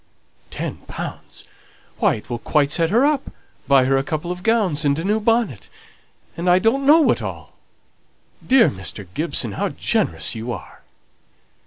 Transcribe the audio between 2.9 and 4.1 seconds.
up, buy her a